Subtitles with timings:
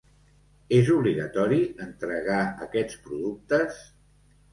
[0.77, 3.79] És obligatori entregar aquests productes?